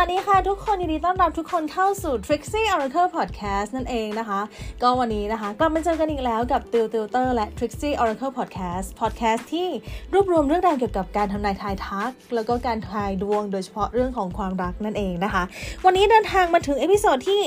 [0.00, 4.40] วัสดีค่ะทุกคนยินดีต้อนรับทุกคนเข้าสู่ Trixie Oracle Podcast นั่นเองนะคะ
[4.82, 9.68] ก็วันนี้นะคะ กลับมาเจอกันอีกแล้วกับติวติวเตอร์และ Trixie Oracle Podcast Podcast ที่
[10.12, 15.42] รวบรวมเรื่องราวเกี่ยวกับการทำนายทายทัก แล้วก็การทายดวงโดยเฉพาะเรื่องของความรักนั่นเองนะคะ
[15.84, 17.42] วันนี้เดินทางมาถึง episode ที่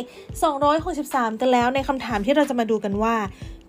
[0.67, 3.15] 263 กันแล้วในคำถามที่เราจะมาดูกันว่า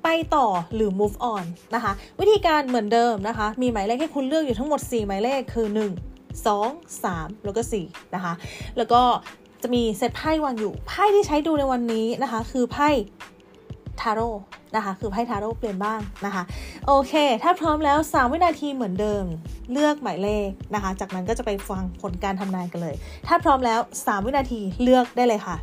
[0.05, 1.45] ไปต่อหรือ move on
[1.75, 8.33] นะคะ วิธีการเหมือนเดิมนะคะ มีหมายเลขให้คุณเลือกอยู่ทั้งหมด 4 หมายเลขคือ 1 2 3 แล้วก็ 4 นะคะ
[8.77, 9.03] แล้วก็
[9.63, 12.89] จะมีเซตไพ่วางอยู่ ไพ่ที่ใช้ดูในวันนี้นะคะ คือไพ่
[14.01, 14.29] ทาโร่
[14.77, 16.43] นะคะ คือไพ่ทาโร่เปลี่ยนบ้างนะคะ
[16.87, 19.25] โอเค ถ้าพร้อมแล้ว 3 วินาทีเหมือนเดิม
[19.73, 22.95] เลือกหมายเลขนะคะ จากนั้นก็จะไปฟังผลการทำนายกันเลย
[23.27, 25.57] ถ้าพร้อมแล้ว 3 วินาทีเลือกได้เลยค่ะ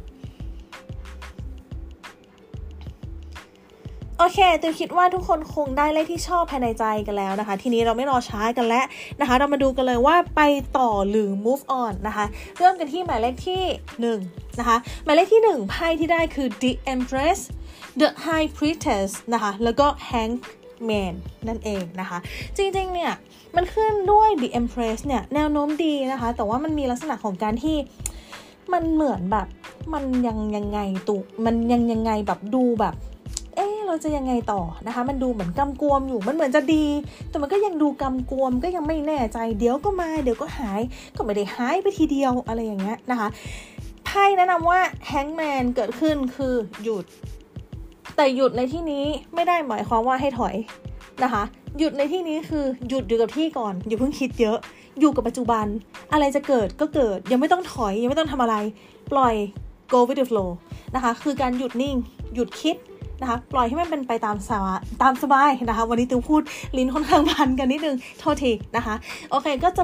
[4.20, 8.86] โอเคตือคิดว่าทุกคนคงได้เลขที่ชอบภายในใจกันแล้วนะคะ ทีนี้เราไม่รอช้ากันแล้ว
[9.20, 10.42] นะคะ เรามาดูกันเลยว่าไป
[10.78, 12.26] ต่อหรือ move on นะคะ
[12.60, 13.64] เริ่มกันที่หมายเลขที่
[14.16, 17.40] 1 นะคะ หมายเลขที่ 1 ไพ่ที่ได้คือ the empress
[18.02, 21.14] the high priestess นะคะ แล้วก็ hangman
[21.48, 22.18] นั่นเองนะคะ
[22.58, 23.12] จริงๆ เนี่ย
[23.56, 27.78] มันขึ้นด้วย the empress เนี่ย แนวโน้มดีนะคะ แต่ว่ามันมีลักษณะของการที่
[28.74, 29.48] มันเหมือนแบบ
[29.94, 32.96] มันยังยังไงตุมันยังยังไงแบบดูแบบ
[34.04, 36.86] จะยังไงต่อนะคะ มันดูเหมือนกำกวมอยู่ มันเหมือนจะดี
[37.30, 40.82] แต่มันก็ยังดูกำกวมก็ยังไม่แน่ใจ เดี๋ยวก็มา เดี๋ยวก็หาย
[41.16, 43.28] ก็ไม่ได้หายไปทีเดียวอะไรอย่างเงี้ยนะคะ
[44.06, 47.06] ไพ่แนะนำว่าแฮงแมนเกิดขึ้นคือหยุด
[48.16, 50.56] แต่หยุดในที่นี้ไม่ได้หมายความว่าให้ถอย
[51.24, 51.44] นะคะ
[51.78, 54.58] หยุดในที่นี้คือหยุดอยู่กับที่ก่อน อย่าเพิ่งคิดเยอะ
[55.00, 55.66] อยู่กับปัจจุบัน
[56.14, 58.56] อะไรจะเกิดก็เกิด ยังไม่ต้องถอย ยังไม่ต้องทำอะไร
[59.12, 59.36] ปล่อย
[59.94, 60.50] go with the flow
[60.96, 61.96] นะคะ คือการหยุดนิ่ง
[62.36, 62.76] หยุดคิด
[63.22, 66.42] นะคะปล่อยให้มันเป็นไปตามสบายตามสบายนะคะ วันนี้ตูพูด
[66.78, 68.96] ลิ้นค่อนข้างพันกันนิดนึงโทษทีนะคะ
[69.32, 69.84] โอเคก็จะ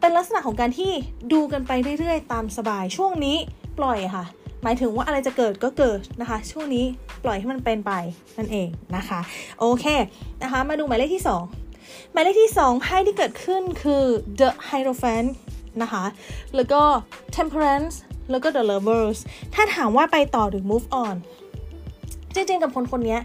[0.00, 0.90] เป็นลักษณะของการที่
[1.32, 3.36] ดูกันไปเรื่อยๆ ตามสบายช่วงนี้
[3.78, 4.24] ปล่อยค่ะ
[4.62, 6.84] หมายถึงว่าอะไรจะเกิดก็เกิดนะคะ ช่วงนี้
[7.24, 7.92] ปล่อยให้มันเป็นไป
[8.38, 9.20] นั่นเองนะคะ
[9.60, 9.84] โอเค
[10.42, 11.24] นะคะ มาดูหมายเลขที่
[11.66, 14.02] 2 หมายเลขที่2ไพ่ที่เกิดขึ้นคือ
[14.40, 15.28] the hierophant
[15.82, 16.04] นะคะ
[16.56, 16.80] แล้วก็
[17.36, 17.94] temperance
[18.30, 19.18] แล้วก็ the lovers
[19.54, 21.14] ถ้าถามว่าไปต่อหรือ move on
[22.34, 23.18] จริงๆกับคนคนนี้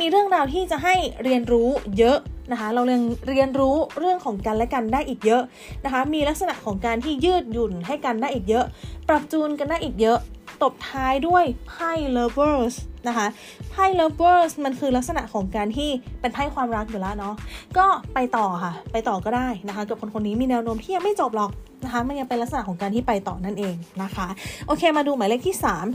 [0.00, 0.94] มีเรื่องราวที่จะให้
[1.24, 1.68] เรียนรู้
[1.98, 2.18] เยอะ
[2.52, 5.42] นะคะ เราเรียนเรียนรู้เรื่องของกันและกันได้อีกเยอะ
[5.84, 8.64] นะคะ มีลักษณะของการที่ยืดหยุ่นให้กันได้อีกเยอะ
[9.08, 10.18] ปรับจูนกันได้อีกเยอะ
[10.62, 12.74] ตบท้ายด้วยไพ่ lovers
[13.08, 13.26] นะคะ
[13.70, 15.90] ไพ่ lovers มันคือลักษณะของการที่
[16.20, 17.34] เป็นไพ่ความรักอยู่แล้วเนาะ
[17.78, 21.50] ก็ไปต่อค่ะ ไปต่อก็ได้นะคะกับคนคนนี้มีแนวโน้มที่ยังไม่จบหรอก
[21.84, 24.26] นะคะ มันยังเป็นลักษณะของการที่ไปต่อนั่นเองนะคะ
[24.66, 25.86] โอเคมาดูหมายเลขที่3หม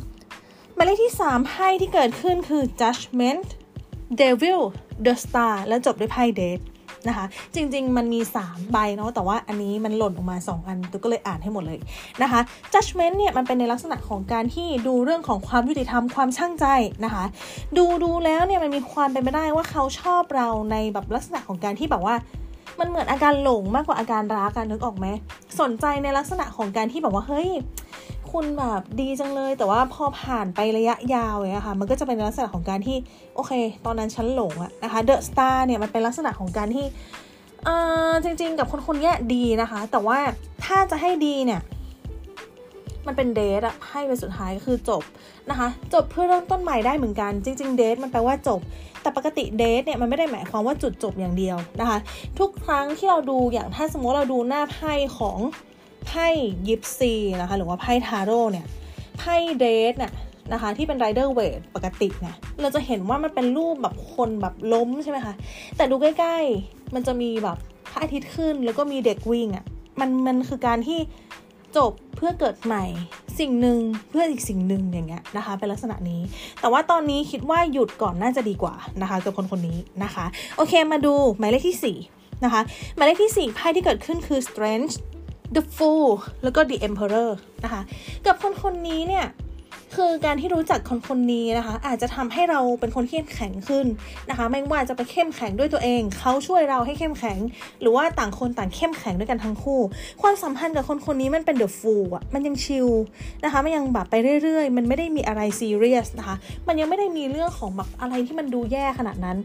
[0.82, 3.48] ายเลขที่ 3ไพ่ที่เกิดขึ้นคือ judgment
[4.22, 4.62] devil
[5.06, 6.64] the star แล้วจบด้วยไพ่ date
[7.08, 7.26] นะคะ
[7.56, 11.80] จริงๆ มันมี 3 ใบเนาะ แต่ว่าอันนี้มันหล่นออกมา 2 อันตัวก็เลยอ่านให้หมดเลย
[12.22, 12.40] นะคะ
[12.74, 16.66] judgment เนี่ย มันเป็นในลักษณะของการที่ดูเรื่องของความยุติธรรม ความช่างใจ
[17.06, 17.24] นะคะ
[17.78, 22.16] ดูดูแล้วเนี่ย มันมีความเป็นไปได้ว่าเขาชอบเราในแบบลักษณะของการที่แบบว่า
[22.80, 25.08] มันเหมือนอาการหลงมากกว่าอาการรักกันนึกออกไหม
[25.62, 27.50] สนใจในลักษณะของการที่แบบว่า เฮ้ย
[28.32, 32.98] คุณแบบดีจังเลย แต่ว่าพอผ่านไประยะยาวเลยอะค่ะ มันก็จะเป็นลักษณะของการที่
[33.36, 33.52] โอเค
[33.86, 36.86] ตอนนั้นฉันหลงอะนะคะเดอะสตาร์เนี่ยมันเป็นลักษณะของการที่
[37.66, 37.70] เอ
[38.12, 40.18] อจริง ๆ กับคนคนนี้ดีนะคะ แต่ว่า
[40.66, 41.62] ถ้าจะให้ดีเนี่ย
[43.08, 45.04] มันเป็นเดทอะให้ไปสุดท้ายก็คือจบ
[45.50, 48.60] นะคะ จบเพื่อเริ่มต้นใหม่ได้เหมือนกัน จริง ๆ เดทมันแปลว่าจบ
[49.02, 51.98] แต่ปกติเดทเนี่ยมันไม่ได้หมายความว่าจุดจบอย่างเดียวนะคะ
[52.40, 55.40] ทุกครั้งที่เราดูอย่างถ้าสมมติเราดูหน้าไพ่ของ
[56.12, 56.30] ไพ่
[56.68, 58.66] ยิปซีนะคะหรือว่าไพ่ทาโร่เนี่ย
[59.20, 60.14] ไพ่เดทเนี่ย
[60.54, 65.34] นะคะที่เป็นไรเดอร์เวทปกติเนี่ยเราจะเห็นว่ามันเป็นรูปแบบคนแบบล้มใช่ไหมคะ
[65.78, 67.58] แต่ดูใกล้ๆมันจะมีแบบ
[67.92, 69.66] พระอาทิตย์ขึ้นแล้วก็มีเด็กวิ่งอะ่ะ
[70.00, 71.00] มันมันคือการที่
[71.78, 72.86] จบเพื่อเกิดใหม่
[73.40, 73.80] สิ่งหนึ่ง
[74.10, 76.22] เพื่ออีกสิ่งหนึ่งอย่างเงี้ยนะคะ เป็นลักษณะนี้
[76.60, 80.26] แต่ว่าตอนนี้คิดว่าหยุดก่อนน่าจะดีกว่านะคะกับคนคนนี้นะคะ
[80.58, 82.62] โอเคมาดูหมายเลขที่ 4 นะคะ
[82.96, 84.96] หมายเลขที่ 4 ไพ่ที่เกิดขึ้นคือ strength
[85.56, 86.10] the fool
[86.44, 87.30] แล้วก็ the emperor
[87.64, 87.82] นะคะ
[88.26, 89.28] กับคนคนนี้เนี่ย
[89.98, 93.86] คือการที่รู้จักคนคนนี้นะคะ อาจจะทำให้เราเป็นคนเข้มแข็งขึ้น
[94.30, 97.38] นะคะ ไม่ว่าจะไปเข้มแข็งด้วยตัวเอง เขาช่วยเราให้เข้มแข็ง
[97.82, 99.80] หรือว่าต่างคนต่างเข้มแข็งด้วยกันทั้งคู่
[100.22, 102.88] ความสัมพันธ์กับคนคนนี้มันเป็นเดอะฟูลอะมันยังชิล
[103.44, 106.36] นะคะมันยังแบบไปเรื่อยๆ มันไม่ได้มีอะไรซีเรียสนะคะ
[106.68, 109.38] มันยังไม่ได้มีเรื่องของแบบอะไรที่มันดูแย่ขนาดนั้น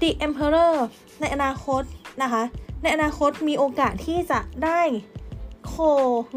[0.00, 0.74] The Emperor
[1.20, 1.82] ในอนาคต
[2.22, 2.42] นะคะ
[2.82, 4.80] ในอนาคตมีโอกาสที่จะได้
[5.68, 5.76] โค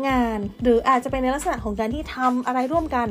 [0.07, 3.09] งาน หรืออาจจะเป็นในลักษณะของการที่ทำอะไรร่วมกัน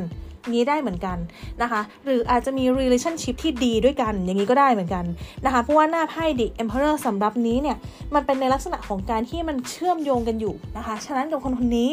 [0.53, 1.19] นี้ได้เหมือนกัน
[1.63, 5.05] นะคะ หรืออาจจะมี relationship ที่ดีด้วยกัน อย่างนี้ก็ได้เหมือนกัน
[5.45, 7.77] นะคะ เพราะว่าหน้าไพ่ The Emperor สำหรับนี้เนี่ย
[8.15, 11.91] มันเป็นในลักษณะของการที่มันเชื่อมโยงกันอยู่นะคะ ฉะนั้นกับคนคนนี้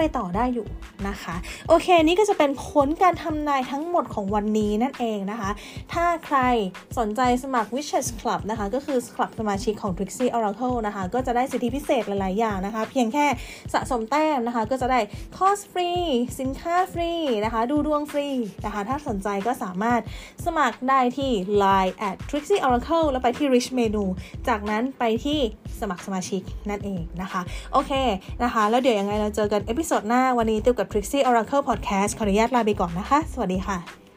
[0.00, 0.68] ไปต่อได้อยู่
[1.08, 1.34] นะคะ
[1.68, 5.50] โอเคนี่ก็จะเป็นผลการทำนายทั้งหมดของวันนี้นั่นเองนะคะ
[5.92, 6.38] ถ้าใคร
[6.98, 13.26] สนใจสมัคร Witches Club นะคะ ก็คือคลับสมาชิกของ Trixie Oracle นะคะ ก็จะได้สิทธิพิเศษหลาย ๆ อย่างนะคะ เพียงแค่
[13.72, 15.00] สะสมแต้มนะคะ ก็จะได้
[15.36, 15.90] คอร์สฟรี
[16.40, 17.12] สินค้าฟรี
[17.44, 18.28] นะคะ ดูดวงฟรี
[18.64, 20.00] นะคะ ถ้าสนใจก็สามารถ
[20.46, 21.32] สมัครได้ที่
[21.62, 24.04] Line at Trixie Oracle แล้วไปที่ Rich Menu
[24.48, 25.40] จากนั้นไปที่
[25.80, 27.40] สมัครสมาชิกนั่นเองนะคะ
[27.72, 27.92] โอเค
[28.42, 34.09] นะคะ แล้วเดี๋ยวยังไงเราเจอกัน episode หน้าวันนี้ติวกับ Trixie Oracle Podcast ขออนุญาตลาไปก่อนนะคะ สวัสดีค่ะ